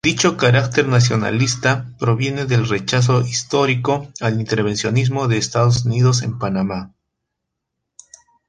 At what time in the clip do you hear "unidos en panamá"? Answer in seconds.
5.85-6.95